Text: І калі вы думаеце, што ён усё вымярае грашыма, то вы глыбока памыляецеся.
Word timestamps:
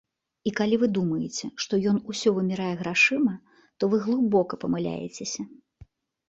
І 0.51 0.51
калі 0.59 0.77
вы 0.83 0.87
думаеце, 0.97 1.45
што 1.65 1.79
ён 1.91 1.99
усё 2.13 2.33
вымярае 2.37 2.71
грашыма, 2.81 3.35
то 3.77 3.83
вы 3.93 4.01
глыбока 4.07 4.53
памыляецеся. 4.65 5.41